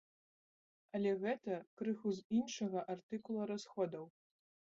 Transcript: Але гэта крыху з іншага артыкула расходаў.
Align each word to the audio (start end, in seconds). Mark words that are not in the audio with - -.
Але 0.99 1.11
гэта 1.23 1.57
крыху 1.81 2.09
з 2.21 2.25
іншага 2.39 2.79
артыкула 2.95 3.43
расходаў. 3.53 4.05